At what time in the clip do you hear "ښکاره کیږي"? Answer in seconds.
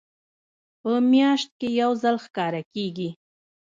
2.25-3.09